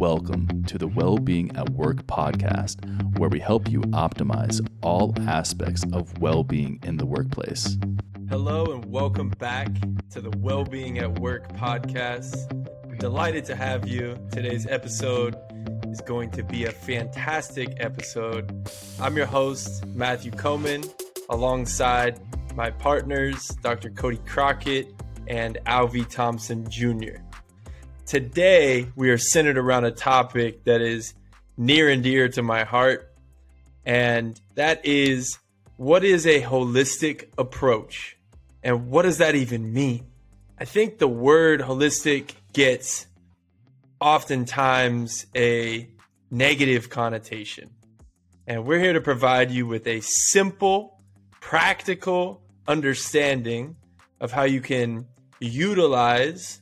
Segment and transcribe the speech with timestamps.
[0.00, 6.18] welcome to the Wellbeing at Work podcast, where we help you optimize all aspects of
[6.22, 7.76] well being in the workplace.
[8.30, 9.68] Hello, and welcome back
[10.08, 12.34] to the Wellbeing at Work podcast.
[12.98, 14.16] Delighted to have you.
[14.32, 15.36] Today's episode
[15.88, 18.70] is going to be a fantastic episode.
[18.98, 20.82] I'm your host, Matthew Coman,
[21.28, 22.18] alongside
[22.54, 23.90] my partners, Dr.
[23.90, 24.94] Cody Crockett
[25.28, 27.18] and Alvey Thompson Jr.
[28.10, 31.14] Today, we are centered around a topic that is
[31.56, 33.14] near and dear to my heart,
[33.86, 35.38] and that is
[35.76, 38.16] what is a holistic approach?
[38.64, 40.08] And what does that even mean?
[40.58, 43.06] I think the word holistic gets
[44.00, 45.88] oftentimes a
[46.32, 47.70] negative connotation.
[48.44, 51.00] And we're here to provide you with a simple,
[51.40, 53.76] practical understanding
[54.20, 55.06] of how you can
[55.38, 56.60] utilize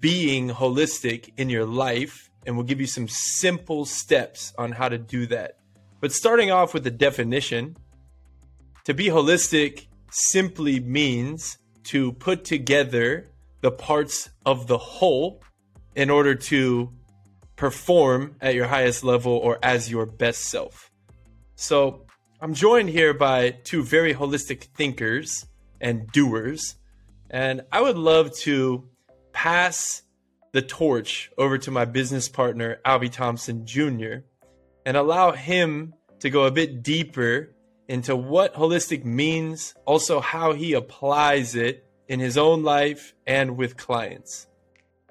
[0.00, 2.30] being holistic in your life.
[2.46, 5.58] And we'll give you some simple steps on how to do that.
[6.00, 7.76] But starting off with the definition,
[8.84, 13.28] to be holistic simply means to put together
[13.60, 15.42] the parts of the whole
[15.94, 16.92] in order to
[17.56, 20.90] perform at your highest level or as your best self.
[21.56, 22.02] So,
[22.38, 25.46] I'm joined here by two very holistic thinkers
[25.80, 26.76] and doers,
[27.30, 28.88] and I would love to
[29.36, 30.02] pass
[30.52, 34.24] the torch over to my business partner, Alvey Thompson Jr.,
[34.86, 37.54] and allow him to go a bit deeper
[37.86, 43.76] into what holistic means, also how he applies it in his own life and with
[43.76, 44.46] clients.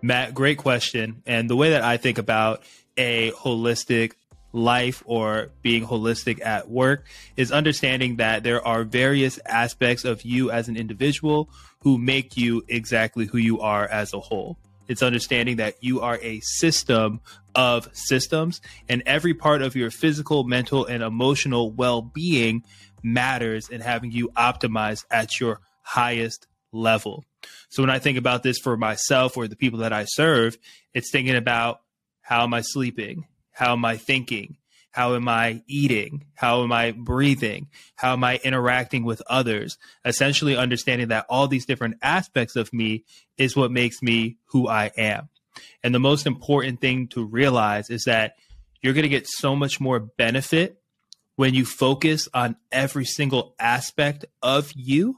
[0.01, 1.21] Matt, great question.
[1.27, 2.63] And the way that I think about
[2.97, 4.13] a holistic
[4.55, 10.49] life or being holistic at work is understanding that there are various aspects of you
[10.49, 11.49] as an individual
[11.81, 14.57] who make you exactly who you are as a whole.
[14.87, 17.19] It's understanding that you are a system
[17.53, 22.63] of systems, and every part of your physical, mental, and emotional well being
[23.01, 27.23] matters in having you optimize at your highest level.
[27.69, 30.57] So, when I think about this for myself or the people that I serve,
[30.93, 31.81] it's thinking about
[32.21, 33.25] how am I sleeping?
[33.55, 34.57] How am I thinking?
[34.91, 36.25] How am I eating?
[36.35, 37.67] How am I breathing?
[37.95, 39.77] How am I interacting with others?
[40.03, 43.05] Essentially, understanding that all these different aspects of me
[43.37, 45.29] is what makes me who I am.
[45.83, 48.35] And the most important thing to realize is that
[48.81, 50.81] you're going to get so much more benefit
[51.37, 55.17] when you focus on every single aspect of you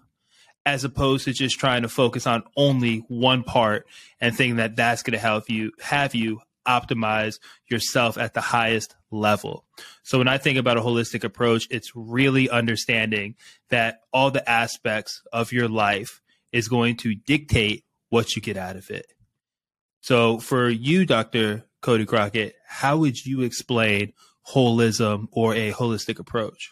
[0.66, 3.88] as opposed to just trying to focus on only one part
[4.19, 7.40] and thinking that that's going to help you have you optimize
[7.70, 9.66] yourself at the highest level.
[10.04, 13.36] So when I think about a holistic approach, it's really understanding
[13.70, 18.76] that all the aspects of your life is going to dictate what you get out
[18.76, 19.08] of it.
[20.02, 21.66] So for you, Dr.
[21.82, 24.14] Cody Crockett, how would you explain
[24.54, 26.72] holism or a holistic approach?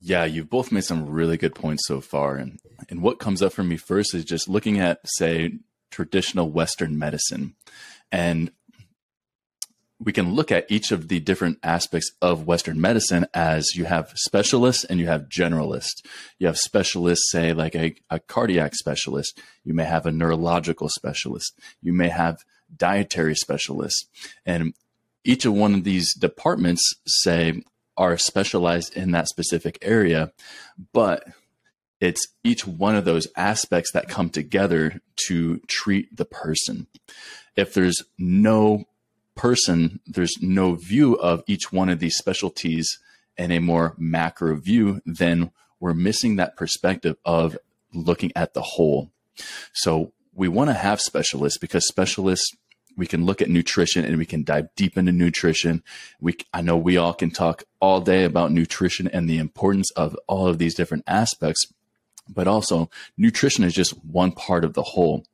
[0.00, 2.36] Yeah, you've both made some really good points so far.
[2.36, 2.58] And,
[2.90, 5.58] and what comes up for me first is just looking at, say,
[5.90, 7.54] traditional Western medicine.
[8.12, 8.50] And
[10.04, 14.12] we can look at each of the different aspects of Western medicine as you have
[14.16, 16.04] specialists and you have generalists.
[16.38, 19.40] You have specialists, say, like a, a cardiac specialist.
[19.64, 21.58] You may have a neurological specialist.
[21.80, 22.44] You may have
[22.76, 24.06] dietary specialists.
[24.44, 24.74] And
[25.24, 27.62] each of one of these departments, say,
[27.96, 30.32] are specialized in that specific area,
[30.92, 31.24] but
[32.00, 36.88] it's each one of those aspects that come together to treat the person.
[37.56, 38.84] If there's no
[39.34, 42.98] person, there's no view of each one of these specialties
[43.36, 45.50] in a more macro view, then
[45.80, 47.58] we're missing that perspective of
[47.92, 49.10] looking at the whole.
[49.72, 52.56] So we want to have specialists because specialists
[52.96, 55.82] we can look at nutrition and we can dive deep into nutrition.
[56.20, 60.16] We I know we all can talk all day about nutrition and the importance of
[60.28, 61.66] all of these different aspects,
[62.28, 65.24] but also nutrition is just one part of the whole.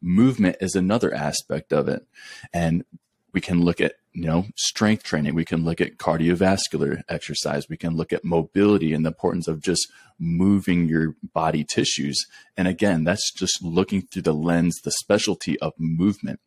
[0.00, 2.06] Movement is another aspect of it.
[2.52, 2.84] And
[3.32, 5.34] we can look at you know strength training.
[5.34, 7.68] We can look at cardiovascular exercise.
[7.68, 12.26] We can look at mobility and the importance of just moving your body tissues.
[12.56, 16.40] And again that's just looking through the lens the specialty of movement.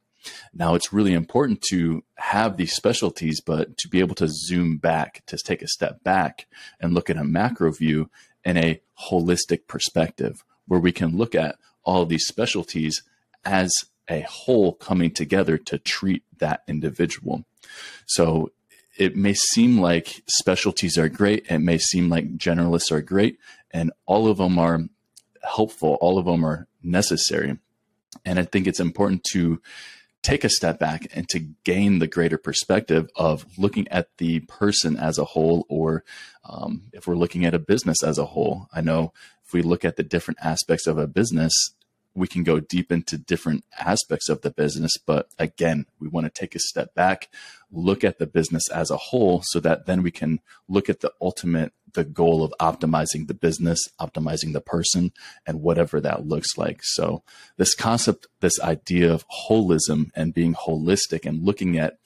[0.54, 5.24] Now it's really important to have these specialties but to be able to zoom back
[5.28, 6.48] to take a step back
[6.80, 8.10] and look at a macro view
[8.44, 13.04] in a holistic perspective where we can look at all these specialties
[13.44, 13.72] as
[14.12, 17.46] a whole coming together to treat that individual.
[18.06, 18.52] So
[18.98, 21.46] it may seem like specialties are great.
[21.50, 23.40] It may seem like generalists are great,
[23.72, 24.82] and all of them are
[25.56, 25.98] helpful.
[26.02, 27.58] All of them are necessary.
[28.26, 29.62] And I think it's important to
[30.22, 34.98] take a step back and to gain the greater perspective of looking at the person
[34.98, 36.04] as a whole, or
[36.44, 38.68] um, if we're looking at a business as a whole.
[38.74, 39.14] I know
[39.46, 41.54] if we look at the different aspects of a business,
[42.14, 44.92] we can go deep into different aspects of the business.
[45.06, 47.30] But again, we want to take a step back,
[47.72, 51.14] look at the business as a whole, so that then we can look at the
[51.22, 55.12] ultimate, the goal of optimizing the business, optimizing the person,
[55.46, 56.82] and whatever that looks like.
[56.84, 57.24] So,
[57.58, 61.98] this concept, this idea of holism and being holistic and looking at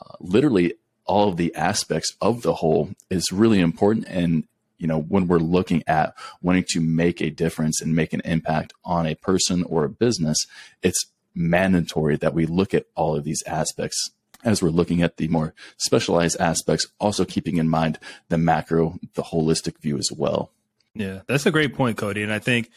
[0.00, 0.74] uh, literally
[1.04, 4.44] all of the aspects of the whole is really important and
[4.82, 6.12] you know, when we're looking at
[6.42, 10.36] wanting to make a difference and make an impact on a person or a business,
[10.82, 11.06] it's
[11.36, 14.10] mandatory that we look at all of these aspects
[14.44, 17.96] as we're looking at the more specialized aspects, also keeping in mind
[18.28, 20.50] the macro, the holistic view as well.
[20.96, 22.24] Yeah, that's a great point, Cody.
[22.24, 22.68] And I think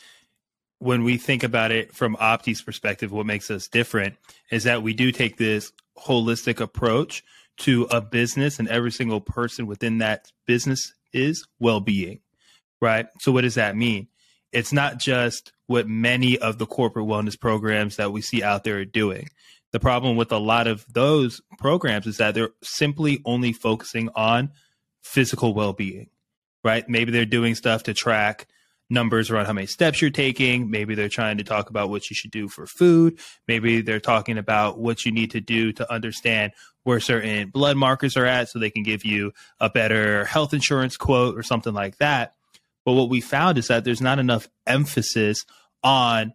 [0.77, 4.15] when we think about it from Opti's perspective, what makes us different
[4.51, 7.23] is that we do take this holistic approach
[7.57, 12.19] to a business and every single person within that business is well being,
[12.81, 13.07] right?
[13.21, 14.07] So, what does that mean?
[14.51, 18.77] It's not just what many of the corporate wellness programs that we see out there
[18.77, 19.29] are doing.
[19.71, 24.51] The problem with a lot of those programs is that they're simply only focusing on
[25.03, 26.09] physical well being,
[26.63, 26.87] right?
[26.87, 28.47] Maybe they're doing stuff to track
[28.89, 30.69] numbers around how many steps you're taking.
[30.69, 33.19] Maybe they're trying to talk about what you should do for food.
[33.47, 36.53] Maybe they're talking about what you need to do to understand
[36.85, 40.95] where certain blood markers are at so they can give you a better health insurance
[40.95, 42.33] quote or something like that.
[42.85, 45.45] But what we found is that there's not enough emphasis
[45.83, 46.33] on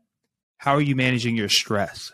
[0.58, 2.12] how are you managing your stress?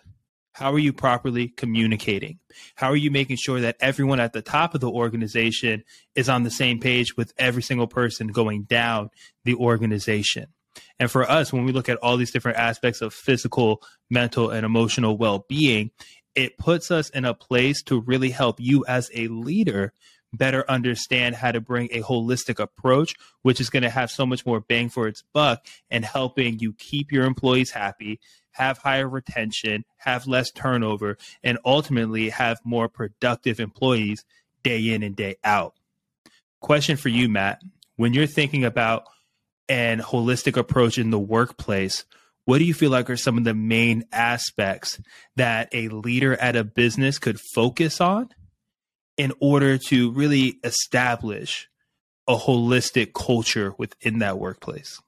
[0.53, 2.39] How are you properly communicating?
[2.75, 5.83] How are you making sure that everyone at the top of the organization
[6.15, 9.09] is on the same page with every single person going down
[9.45, 10.49] the organization?
[10.99, 14.65] And for us, when we look at all these different aspects of physical, mental, and
[14.65, 15.91] emotional well being,
[16.37, 19.93] it puts us in a place to really help you as a leader
[20.33, 24.45] better understand how to bring a holistic approach, which is going to have so much
[24.45, 28.21] more bang for its buck and helping you keep your employees happy,
[28.53, 34.25] have higher retention, have less turnover, and ultimately have more productive employees
[34.63, 35.75] day in and day out.
[36.61, 37.63] Question for you, Matt.
[37.97, 39.05] When you're thinking about
[39.69, 42.05] an holistic approach in the workplace,
[42.47, 45.01] what do you feel like are some of the main aspects
[45.35, 48.29] that a leader at a business could focus on
[49.17, 51.69] in order to really establish
[52.29, 55.01] a holistic culture within that workplace?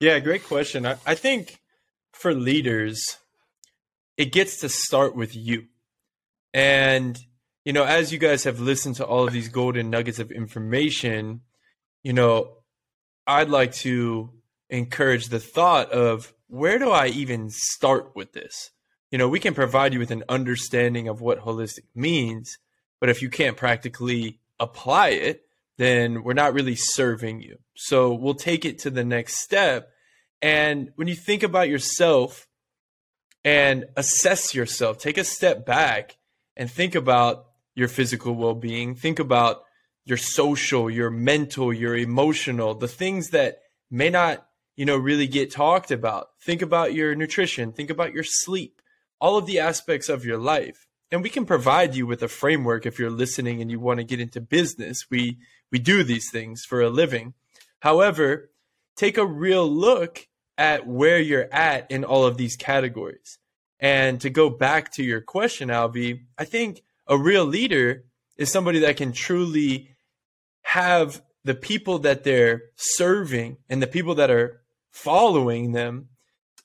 [0.00, 0.84] Yeah, great question.
[0.84, 1.60] I, I think
[2.12, 3.18] for leaders,
[4.16, 5.66] it gets to start with you.
[6.52, 7.16] And,
[7.64, 11.42] you know, as you guys have listened to all of these golden nuggets of information,
[12.02, 12.56] you know,
[13.28, 14.32] I'd like to
[14.70, 18.70] encourage the thought of where do I even start with this?
[19.10, 22.58] You know, we can provide you with an understanding of what holistic means,
[23.00, 25.42] but if you can't practically apply it,
[25.78, 27.58] then we're not really serving you.
[27.74, 29.90] So we'll take it to the next step.
[30.40, 32.46] And when you think about yourself
[33.44, 36.16] and assess yourself, take a step back
[36.56, 39.62] and think about your physical well being, think about
[40.04, 43.58] your social, your mental, your emotional, the things that
[43.90, 44.45] may not
[44.76, 46.28] you know, really get talked about.
[46.42, 48.80] Think about your nutrition, think about your sleep,
[49.20, 50.86] all of the aspects of your life.
[51.10, 54.04] And we can provide you with a framework if you're listening and you want to
[54.04, 55.06] get into business.
[55.10, 55.38] We
[55.72, 57.34] we do these things for a living.
[57.80, 58.50] However,
[58.96, 60.28] take a real look
[60.58, 63.38] at where you're at in all of these categories.
[63.78, 68.04] And to go back to your question, Alvey, I think a real leader
[68.36, 69.90] is somebody that can truly
[70.62, 74.62] have the people that they're serving and the people that are
[74.96, 76.08] following them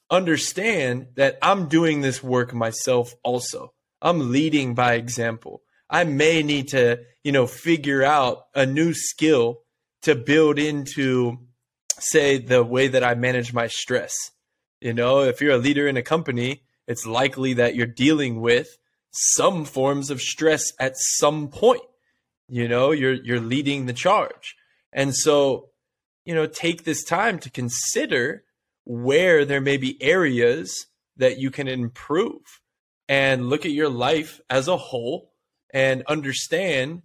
[0.10, 3.74] understand that I'm doing this work myself also.
[4.02, 5.62] I'm leading by example.
[5.90, 9.62] I may need to, you know, figure out a new skill
[10.04, 11.38] to build into
[12.00, 14.16] say the way that I manage my stress.
[14.80, 18.78] You know, if you're a leader in a company, it's likely that you're dealing with
[19.12, 21.84] some forms of stress at some point.
[22.48, 24.56] You know, you're you're leading the charge.
[24.94, 25.71] And so
[26.26, 28.44] you know, take this time to consider
[28.84, 30.88] where there may be areas
[31.18, 32.62] that you can improve
[33.08, 35.34] and look at your life as a whole
[35.74, 37.02] and understand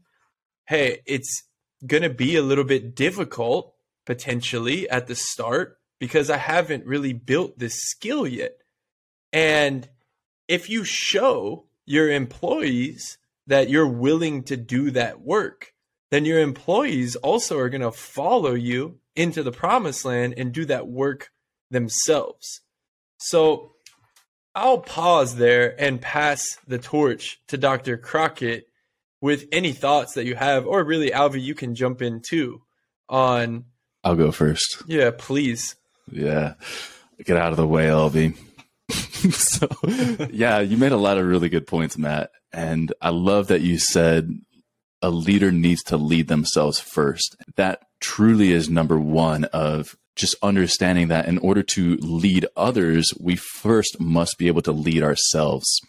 [0.68, 1.44] hey, it's
[1.86, 7.12] going to be a little bit difficult potentially at the start because I haven't really
[7.12, 8.56] built this skill yet.
[9.32, 9.88] And
[10.48, 15.72] if you show your employees that you're willing to do that work,
[16.10, 20.64] then your employees also are going to follow you into the promised land and do
[20.66, 21.30] that work
[21.70, 22.60] themselves.
[23.18, 23.72] So
[24.54, 27.98] I'll pause there and pass the torch to Dr.
[27.98, 28.68] Crockett
[29.20, 32.62] with any thoughts that you have, or really, Alvey, you can jump in too
[33.08, 33.64] on.
[34.04, 34.82] I'll go first.
[34.86, 35.74] Yeah, please.
[36.10, 36.54] Yeah.
[37.24, 38.36] Get out of the way, Alvey.
[38.90, 39.68] so,
[40.30, 42.30] yeah, you made a lot of really good points, Matt.
[42.52, 44.30] And I love that you said
[45.06, 47.36] a leader needs to lead themselves first.
[47.54, 53.36] That truly is number one of just understanding that in order to lead others, we
[53.36, 55.80] first must be able to lead ourselves.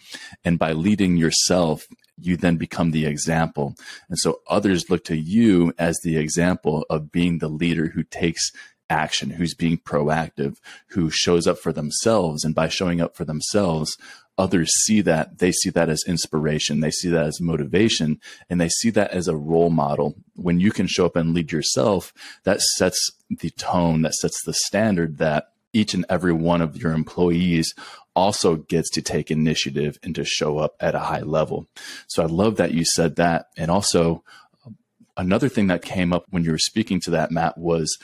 [0.45, 1.81] And by leading yourself,
[2.19, 3.73] you then become the example.
[4.07, 8.51] And so others look to you as the example of being the leader who takes
[8.89, 12.43] action, who's being proactive, who shows up for themselves.
[12.43, 13.97] And by showing up for themselves,
[14.37, 18.69] others see that they see that as inspiration they see that as motivation and they
[18.69, 22.13] see that as a role model when you can show up and lead yourself
[22.43, 26.93] that sets the tone that sets the standard that each and every one of your
[26.93, 27.73] employees
[28.15, 31.65] also gets to take initiative and to show up at a high level
[32.07, 34.23] so i love that you said that and also
[35.17, 37.97] another thing that came up when you were speaking to that matt was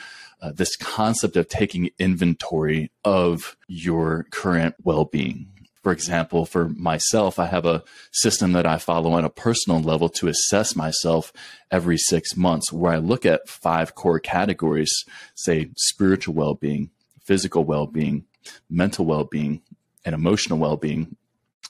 [0.44, 5.48] uh, this concept of taking inventory of your current well-being
[5.84, 10.08] for example, for myself, I have a system that I follow on a personal level
[10.08, 11.30] to assess myself
[11.70, 14.90] every six months, where I look at five core categories
[15.34, 16.88] say spiritual well being,
[17.22, 18.24] physical well being,
[18.70, 19.60] mental well being,
[20.06, 21.16] and emotional well being.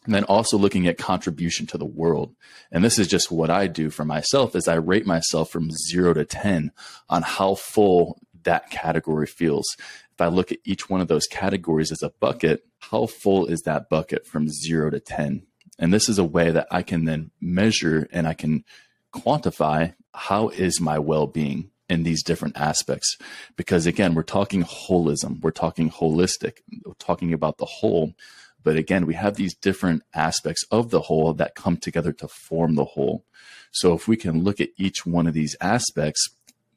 [0.05, 2.37] And then also looking at contribution to the world.
[2.71, 6.15] And this is just what I do for myself is I rate myself from zero
[6.15, 6.71] to 10
[7.09, 9.77] on how full that category feels
[10.15, 13.63] if I look at each one of those categories as a bucket, how full is
[13.63, 15.45] that bucket from zero to 10?
[15.77, 18.65] And this is a way that I can then measure and I can
[19.13, 23.19] quantify how is my well being in these different aspects.
[23.57, 28.15] Because again, we're talking holism, we're talking holistic, we're talking about the whole.
[28.63, 32.77] But again, we have these different aspects of the whole that come together to form
[32.77, 33.25] the whole.
[33.73, 36.29] So if we can look at each one of these aspects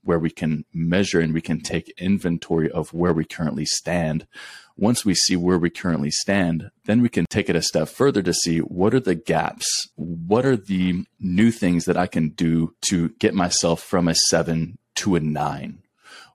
[0.08, 4.26] where we can measure and we can take inventory of where we currently stand.
[4.78, 8.22] Once we see where we currently stand, then we can take it a step further
[8.22, 9.68] to see what are the gaps?
[9.96, 14.78] What are the new things that I can do to get myself from a seven
[14.96, 15.80] to a nine?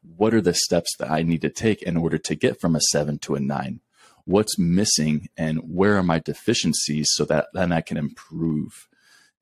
[0.03, 2.81] What are the steps that I need to take in order to get from a
[2.81, 3.81] seven to a nine?
[4.25, 8.89] What's missing and where are my deficiencies so that then I can improve?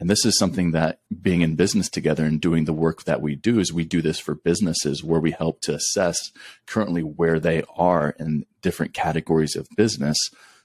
[0.01, 3.37] And this is something that being in business together and doing the work that we
[3.37, 6.33] do is we do this for businesses where we help to assess
[6.67, 10.17] currently where they are in different categories of business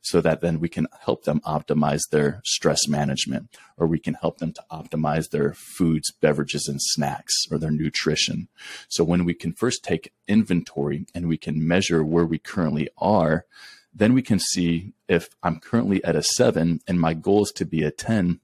[0.01, 4.37] so that then we can help them optimize their stress management or we can help
[4.37, 8.47] them to optimize their foods, beverages, and snacks or their nutrition.
[8.87, 13.45] So when we can first take inventory and we can measure where we currently are,
[13.93, 17.65] then we can see if I'm currently at a seven and my goal is to
[17.65, 18.39] be a 10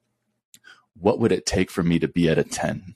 [1.02, 2.96] what would it take for me to be at a 10?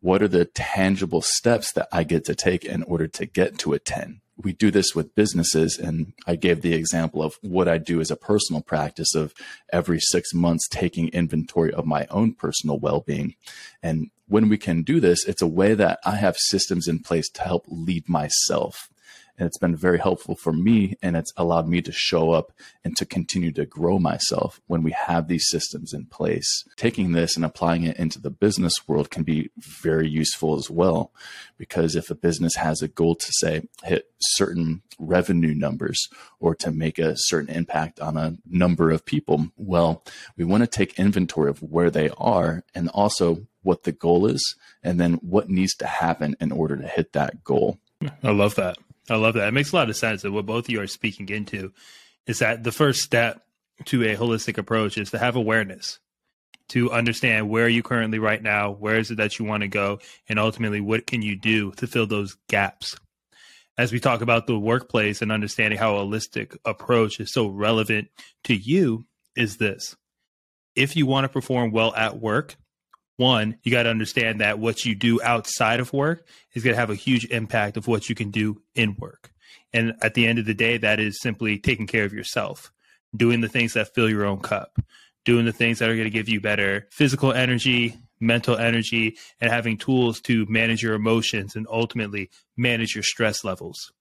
[0.00, 3.72] What are the tangible steps that I get to take in order to get to
[3.72, 4.20] a 10?
[4.36, 8.10] We do this with businesses, and I gave the example of what I do as
[8.10, 9.32] a personal practice of
[9.72, 13.34] every six months taking inventory of my own personal well being.
[13.82, 17.30] And when we can do this, it's a way that I have systems in place
[17.30, 18.90] to help lead myself
[19.38, 22.52] and it's been very helpful for me and it's allowed me to show up
[22.84, 27.36] and to continue to grow myself when we have these systems in place taking this
[27.36, 31.12] and applying it into the business world can be very useful as well
[31.58, 36.08] because if a business has a goal to say hit certain revenue numbers
[36.40, 40.02] or to make a certain impact on a number of people well
[40.36, 44.54] we want to take inventory of where they are and also what the goal is
[44.82, 47.78] and then what needs to happen in order to hit that goal
[48.22, 48.78] I love that.
[49.08, 49.48] I love that.
[49.48, 51.72] It makes a lot of sense that what both of you are speaking into
[52.26, 53.42] is that the first step
[53.86, 55.98] to a holistic approach is to have awareness,
[56.68, 59.68] to understand where are you currently right now, where is it that you want to
[59.68, 62.96] go, and ultimately what can you do to fill those gaps.
[63.78, 68.08] As we talk about the workplace and understanding how a holistic approach is so relevant
[68.44, 69.94] to you, is this.
[70.74, 72.56] If you want to perform well at work,
[73.16, 76.80] one, you got to understand that what you do outside of work is going to
[76.80, 79.30] have a huge impact of what you can do in work.
[79.72, 82.72] And at the end of the day, that is simply taking care of yourself,
[83.14, 84.78] doing the things that fill your own cup,
[85.24, 89.50] doing the things that are going to give you better physical energy, mental energy, and
[89.50, 93.92] having tools to manage your emotions and ultimately manage your stress levels.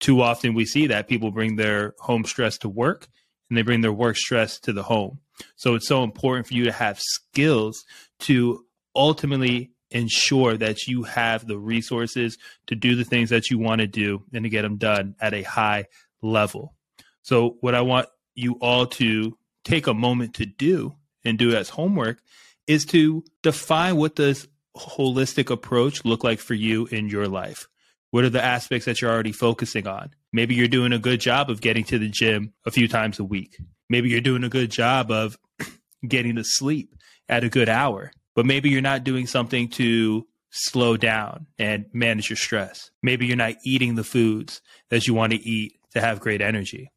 [0.00, 3.08] Too often we see that people bring their home stress to work
[3.50, 5.18] and they bring their work stress to the home.
[5.56, 7.84] So it's so important for you to have skills
[8.20, 8.64] to
[8.94, 12.38] ultimately ensure that you have the resources
[12.68, 15.34] to do the things that you want to do and to get them done at
[15.34, 15.86] a high
[16.22, 16.74] level.
[17.22, 21.68] So, what I want you all to take a moment to do and do as
[21.68, 22.22] homework
[22.66, 27.66] is to define what does holistic approach look like for you in your life?
[28.10, 30.10] What are the aspects that you're already focusing on?
[30.32, 33.24] Maybe you're doing a good job of getting to the gym a few times a
[33.24, 33.58] week.
[33.88, 35.36] Maybe you're doing a good job of
[36.06, 36.94] getting to sleep
[37.28, 42.30] at a good hour, but maybe you're not doing something to slow down and manage
[42.30, 42.90] your stress.
[43.02, 44.60] Maybe you're not eating the foods
[44.90, 46.90] that you want to eat to have great energy.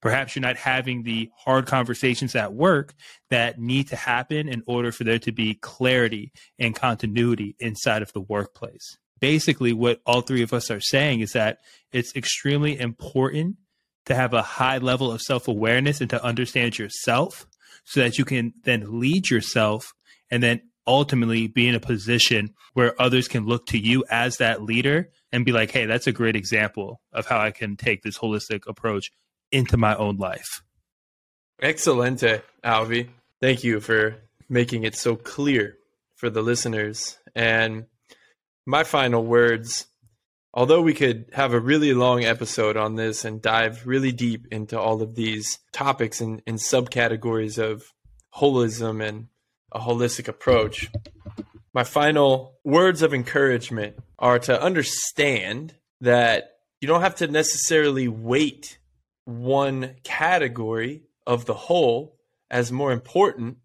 [0.00, 2.94] Perhaps you're not having the hard conversations at work
[3.30, 8.12] that need to happen in order for there to be clarity and continuity inside of
[8.12, 8.98] the workplace.
[9.24, 11.60] Basically, what all three of us are saying is that
[11.92, 13.56] it's extremely important
[14.04, 17.46] to have a high level of self awareness and to understand yourself
[17.84, 19.94] so that you can then lead yourself
[20.30, 24.62] and then ultimately be in a position where others can look to you as that
[24.62, 28.18] leader and be like, hey, that's a great example of how I can take this
[28.18, 29.10] holistic approach
[29.50, 30.60] into my own life.
[31.62, 33.08] Excelente, Alvey.
[33.40, 34.16] Thank you for
[34.50, 35.78] making it so clear
[36.14, 37.16] for the listeners.
[37.34, 37.86] And
[38.66, 39.86] my final words
[40.54, 44.80] although we could have a really long episode on this and dive really deep into
[44.80, 47.92] all of these topics and, and subcategories of
[48.34, 49.26] holism and
[49.72, 50.90] a holistic approach,
[51.74, 58.78] my final words of encouragement are to understand that you don't have to necessarily weight
[59.24, 62.16] one category of the whole
[62.50, 63.56] as more important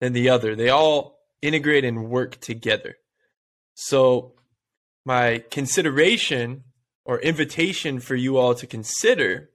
[0.00, 0.54] than the other.
[0.54, 2.96] They all integrate and work together.
[3.82, 4.34] So,
[5.06, 6.64] my consideration
[7.06, 9.48] or invitation for you all to consider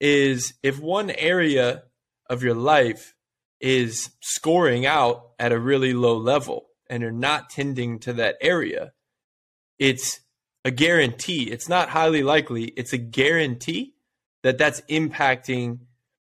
[0.00, 1.82] is if one area
[2.30, 3.14] of your life
[3.60, 8.94] is scoring out at a really low level and you're not tending to that area,
[9.78, 10.20] it's
[10.64, 11.50] a guarantee.
[11.50, 13.92] It's not highly likely, it's a guarantee
[14.44, 15.80] that that's impacting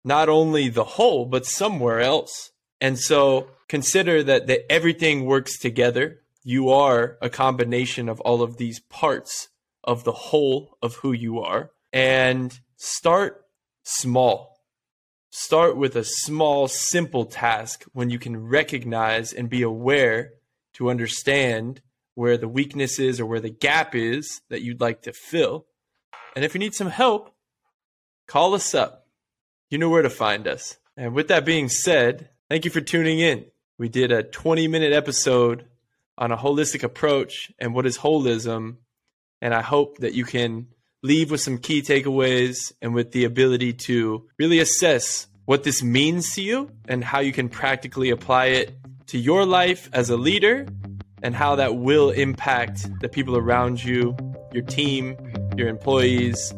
[0.05, 2.51] not only the whole, but somewhere else.
[2.81, 6.23] And so consider that, that everything works together.
[6.49, 9.49] You are a combination of all of these parts
[9.85, 11.71] of the whole of who you are.
[11.93, 13.45] And start
[13.83, 14.59] small
[15.31, 20.33] Start with a small, simple task when you can recognize and be aware
[20.75, 21.83] to understand
[22.15, 25.67] where the weakness is or where the gap is that you'd like to fill.
[26.35, 27.35] And if you need some help,
[28.27, 29.07] call us up.
[29.71, 30.79] You know where to find us.
[30.97, 33.45] And with that being said, thank you for tuning in.
[33.79, 35.67] We did a 20 minute episode
[36.19, 38.77] on a holistic approach and what is holism.
[39.41, 40.67] And I hope that you can
[41.03, 46.35] leave with some key takeaways and with the ability to really assess what this means
[46.35, 48.77] to you and how you can practically apply it
[49.07, 50.67] to your life as a leader
[51.23, 54.17] and how that will impact the people around you,
[54.53, 55.17] your team,
[55.57, 56.53] your employees,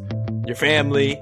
[0.45, 1.21] your family,